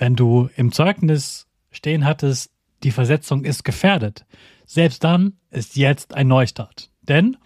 wenn 0.00 0.14
du 0.14 0.48
im 0.56 0.72
Zeugnis 0.72 1.46
stehen 1.70 2.04
hattest, 2.04 2.50
die 2.82 2.90
Versetzung 2.90 3.44
ist 3.44 3.64
gefährdet. 3.64 4.24
Selbst 4.66 5.02
dann 5.02 5.38
ist 5.50 5.76
jetzt 5.76 6.14
ein 6.14 6.28
Neustart. 6.28 6.90
Denn 7.02 7.36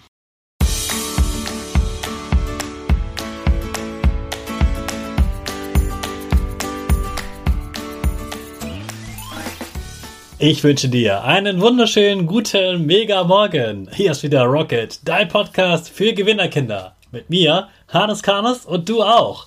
Ich 10.39 10.65
wünsche 10.65 10.89
dir 10.89 11.23
einen 11.23 11.61
wunderschönen 11.61 12.27
guten 12.27 12.85
Mega 12.85 13.23
Morgen. 13.23 13.89
Hier 13.95 14.11
ist 14.11 14.25
wieder 14.25 14.43
Rocket, 14.43 14.99
dein 15.05 15.29
Podcast 15.29 15.89
für 15.89 16.13
Gewinnerkinder. 16.13 16.97
Mit 17.13 17.31
mir, 17.31 17.69
Hannes 17.87 18.25
Karnes 18.25 18.67
und 18.67 18.89
du 18.89 19.05
auch. 19.05 19.47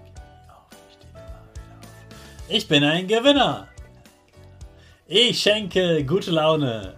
Ich 2.53 2.67
bin 2.67 2.83
ein 2.83 3.07
Gewinner. 3.07 3.69
Ich 5.07 5.39
schenke 5.39 6.03
gute 6.03 6.31
Laune. 6.31 6.95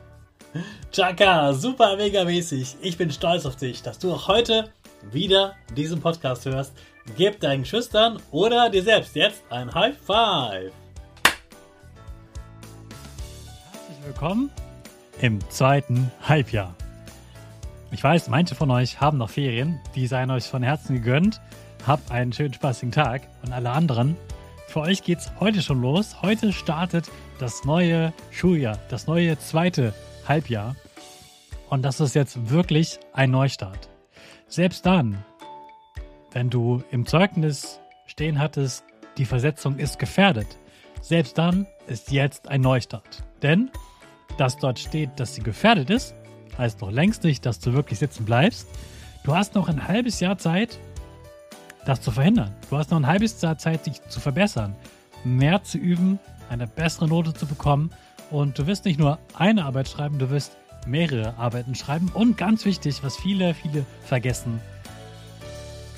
Chaka, 0.91 1.53
super 1.53 1.95
mega 1.95 2.23
mäßig. 2.23 2.77
Ich 2.81 2.97
bin 2.97 3.11
stolz 3.11 3.45
auf 3.45 3.55
dich, 3.55 3.83
dass 3.83 3.99
du 3.99 4.11
auch 4.11 4.27
heute 4.27 4.71
wieder 5.11 5.53
diesen 5.77 6.01
Podcast 6.01 6.47
hörst. 6.47 6.73
Gib 7.17 7.39
deinen 7.39 7.65
Schüchtern 7.65 8.19
oder 8.31 8.71
dir 8.71 8.81
selbst 8.81 9.15
jetzt 9.15 9.43
ein 9.51 9.71
High 9.71 9.95
Five. 9.95 10.71
Herzlich 13.73 14.05
willkommen 14.07 14.49
im 15.21 15.37
zweiten 15.51 16.11
Halbjahr. 16.27 16.73
Ich 17.91 18.03
weiß, 18.03 18.27
manche 18.27 18.55
von 18.55 18.71
euch 18.71 18.99
haben 18.99 19.19
noch 19.19 19.29
Ferien, 19.29 19.79
die 19.93 20.07
seien 20.07 20.31
euch 20.31 20.45
von 20.45 20.63
Herzen 20.63 20.95
gegönnt. 20.95 21.39
Habt 21.85 22.09
einen 22.09 22.33
schönen 22.33 22.55
spaßigen 22.55 22.91
Tag 22.91 23.27
und 23.43 23.53
alle 23.53 23.69
anderen. 23.69 24.17
Für 24.67 24.81
euch 24.81 25.03
geht's 25.03 25.31
heute 25.39 25.61
schon 25.61 25.81
los. 25.81 26.21
Heute 26.21 26.51
startet 26.51 27.09
das 27.39 27.63
neue 27.63 28.13
Schuljahr, 28.31 28.79
das 28.89 29.07
neue 29.07 29.37
zweite 29.37 29.93
Halbjahr. 30.27 30.75
Und 31.69 31.83
das 31.83 31.99
ist 31.99 32.15
jetzt 32.15 32.49
wirklich 32.49 32.99
ein 33.13 33.31
Neustart. 33.31 33.89
Selbst 34.47 34.85
dann, 34.85 35.23
wenn 36.31 36.49
du 36.49 36.83
im 36.91 37.05
Zeugnis 37.05 37.79
stehen 38.07 38.39
hattest, 38.39 38.83
die 39.17 39.25
Versetzung 39.25 39.77
ist 39.77 39.99
gefährdet, 39.99 40.57
selbst 41.01 41.37
dann 41.37 41.67
ist 41.87 42.11
jetzt 42.11 42.47
ein 42.47 42.61
Neustart. 42.61 43.23
Denn, 43.41 43.69
dass 44.37 44.57
dort 44.57 44.79
steht, 44.79 45.19
dass 45.19 45.35
sie 45.35 45.43
gefährdet 45.43 45.89
ist, 45.89 46.15
heißt 46.57 46.81
noch 46.81 46.91
längst 46.91 47.23
nicht, 47.23 47.45
dass 47.45 47.59
du 47.59 47.73
wirklich 47.73 47.99
sitzen 47.99 48.25
bleibst. 48.25 48.67
Du 49.23 49.35
hast 49.35 49.55
noch 49.55 49.67
ein 49.67 49.87
halbes 49.87 50.19
Jahr 50.19 50.37
Zeit, 50.37 50.79
das 51.85 52.01
zu 52.01 52.11
verhindern. 52.11 52.51
Du 52.69 52.77
hast 52.77 52.91
noch 52.91 52.97
ein 52.97 53.07
halbes 53.07 53.41
Jahr 53.41 53.57
Zeit, 53.57 53.85
dich 53.85 54.01
zu 54.07 54.19
verbessern, 54.19 54.75
mehr 55.23 55.63
zu 55.63 55.77
üben, 55.77 56.19
eine 56.49 56.67
bessere 56.67 57.07
Note 57.07 57.33
zu 57.33 57.45
bekommen. 57.45 57.91
Und 58.31 58.57
du 58.57 58.67
wirst 58.67 58.85
nicht 58.85 58.99
nur 58.99 59.19
eine 59.33 59.65
Arbeit 59.65 59.87
schreiben, 59.87 60.17
du 60.17 60.29
wirst 60.29 60.57
mehrere 60.87 61.37
Arbeiten 61.37 61.75
schreiben. 61.75 62.09
Und 62.13 62.37
ganz 62.37 62.65
wichtig, 62.65 63.03
was 63.03 63.17
viele, 63.17 63.53
viele 63.53 63.85
vergessen, 64.03 64.59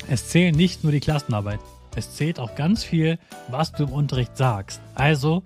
es 0.07 0.29
zählen 0.29 0.55
nicht 0.55 0.83
nur 0.83 0.91
die 0.91 0.99
Klassenarbeit. 0.99 1.59
Es 1.95 2.13
zählt 2.15 2.39
auch 2.39 2.55
ganz 2.55 2.83
viel, 2.83 3.17
was 3.47 3.71
du 3.71 3.85
im 3.85 3.91
Unterricht 3.91 4.37
sagst. 4.37 4.81
Also 4.93 5.43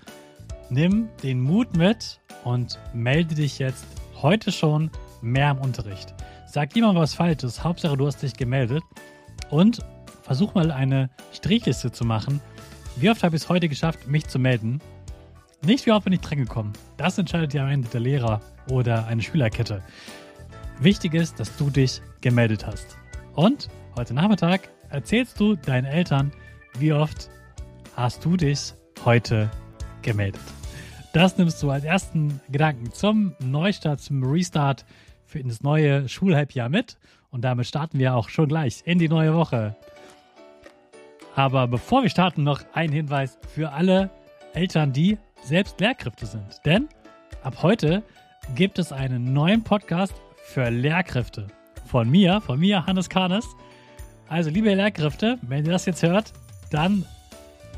nimm 0.69 1.09
den 1.23 1.39
Mut 1.39 1.77
mit 1.77 2.19
und 2.43 2.79
melde 2.93 3.35
dich 3.35 3.59
jetzt 3.59 3.85
heute 4.21 4.51
schon 4.51 4.91
mehr 5.21 5.51
im 5.51 5.59
Unterricht. 5.59 6.13
Sag 6.47 6.75
niemand 6.75 6.97
was 6.97 7.13
Falsches, 7.13 7.63
Hauptsache 7.63 7.95
du 7.95 8.07
hast 8.07 8.21
dich 8.21 8.33
gemeldet 8.33 8.83
und 9.49 9.79
versuch 10.29 10.53
mal 10.53 10.69
eine 10.69 11.09
Strichliste 11.33 11.91
zu 11.91 12.05
machen. 12.05 12.39
Wie 12.97 13.09
oft 13.09 13.23
habe 13.23 13.35
ich 13.35 13.41
es 13.41 13.49
heute 13.49 13.67
geschafft, 13.67 14.07
mich 14.07 14.27
zu 14.27 14.37
melden? 14.37 14.79
Nicht 15.63 15.87
wie 15.87 15.91
oft 15.91 16.03
bin 16.03 16.13
ich 16.13 16.21
dran 16.21 16.37
gekommen. 16.37 16.73
Das 16.97 17.17
entscheidet 17.17 17.55
ja 17.55 17.63
am 17.63 17.69
Ende 17.69 17.89
der 17.89 18.01
Lehrer 18.01 18.39
oder 18.69 19.07
eine 19.07 19.23
Schülerkette. 19.23 19.81
Wichtig 20.79 21.15
ist, 21.15 21.39
dass 21.39 21.57
du 21.57 21.71
dich 21.71 22.03
gemeldet 22.21 22.67
hast. 22.67 22.95
Und 23.33 23.69
heute 23.97 24.13
Nachmittag 24.13 24.69
erzählst 24.91 25.39
du 25.39 25.55
deinen 25.55 25.85
Eltern, 25.85 26.31
wie 26.77 26.93
oft 26.93 27.31
hast 27.95 28.23
du 28.23 28.37
dich 28.37 28.75
heute 29.05 29.49
gemeldet. 30.03 30.43
Das 31.11 31.39
nimmst 31.39 31.63
du 31.63 31.71
als 31.71 31.85
ersten 31.85 32.39
Gedanken 32.51 32.93
zum 32.93 33.33
Neustart, 33.39 33.99
zum 33.99 34.21
Restart 34.23 34.85
für 35.25 35.43
das 35.43 35.63
neue 35.63 36.07
Schulhalbjahr 36.07 36.69
mit. 36.69 36.99
Und 37.31 37.41
damit 37.41 37.65
starten 37.65 37.97
wir 37.97 38.13
auch 38.13 38.29
schon 38.29 38.47
gleich 38.47 38.83
in 38.85 38.99
die 38.99 39.09
neue 39.09 39.33
Woche. 39.33 39.75
Aber 41.39 41.67
bevor 41.67 42.03
wir 42.03 42.09
starten, 42.09 42.43
noch 42.43 42.59
ein 42.73 42.91
Hinweis 42.91 43.37
für 43.55 43.71
alle 43.71 44.09
Eltern, 44.53 44.91
die 44.91 45.17
selbst 45.41 45.79
Lehrkräfte 45.79 46.25
sind. 46.25 46.59
Denn 46.65 46.89
ab 47.43 47.63
heute 47.63 48.03
gibt 48.55 48.77
es 48.77 48.91
einen 48.91 49.31
neuen 49.31 49.63
Podcast 49.63 50.13
für 50.43 50.69
Lehrkräfte. 50.69 51.47
Von 51.85 52.09
mir, 52.09 52.41
von 52.41 52.59
mir, 52.59 52.85
Hannes 52.85 53.07
Karnes. 53.07 53.47
Also, 54.27 54.49
liebe 54.49 54.73
Lehrkräfte, 54.73 55.37
wenn 55.43 55.65
ihr 55.65 55.71
das 55.71 55.85
jetzt 55.85 56.03
hört, 56.03 56.33
dann 56.71 57.05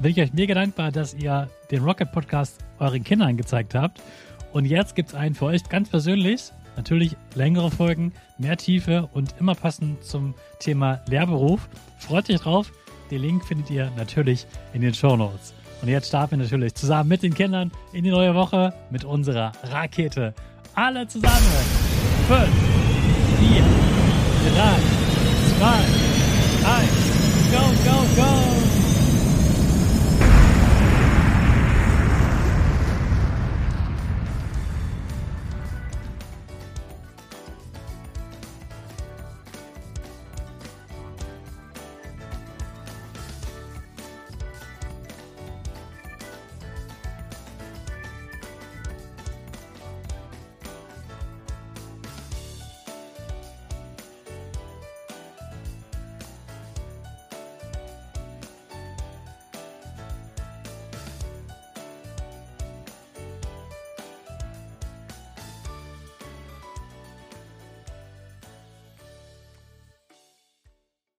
bin 0.01 0.09
ich 0.09 0.19
euch 0.19 0.33
mega 0.33 0.55
dankbar, 0.55 0.91
dass 0.91 1.13
ihr 1.13 1.47
den 1.69 1.83
Rocket 1.83 2.11
Podcast 2.11 2.65
euren 2.79 3.03
Kindern 3.03 3.37
gezeigt 3.37 3.75
habt. 3.75 4.01
Und 4.53 4.65
jetzt 4.65 4.95
gibt 4.95 5.09
es 5.09 5.15
einen 5.15 5.35
für 5.35 5.45
euch 5.45 5.69
ganz 5.69 5.87
persönlich. 5.87 6.51
Natürlich 6.77 7.15
längere 7.35 7.69
Folgen, 7.69 8.11
mehr 8.39 8.57
Tiefe 8.57 9.07
und 9.13 9.35
immer 9.39 9.53
passend 9.53 10.03
zum 10.03 10.33
Thema 10.57 10.99
Lehrberuf. 11.07 11.69
Freut 11.99 12.27
euch 12.27 12.39
drauf. 12.39 12.71
Den 13.11 13.21
Link 13.21 13.45
findet 13.45 13.69
ihr 13.69 13.91
natürlich 13.97 14.47
in 14.73 14.81
den 14.81 14.93
Show 14.93 15.17
Notes. 15.17 15.53
Und 15.81 15.89
jetzt 15.89 16.07
starten 16.07 16.31
wir 16.31 16.37
natürlich 16.45 16.73
zusammen 16.75 17.09
mit 17.09 17.23
den 17.23 17.33
Kindern 17.33 17.69
in 17.91 18.05
die 18.05 18.09
neue 18.09 18.33
Woche 18.33 18.73
mit 18.89 19.03
unserer 19.03 19.51
Rakete 19.63 20.33
alle 20.75 21.05
zusammen. 21.07 21.35
5, 22.27 22.39
4, 23.39 23.63
3, 24.55 24.77
2, 25.59 25.67
1. 25.73 25.81
Go, 26.63 26.69
go, 26.69 26.95
go! 26.95 27.00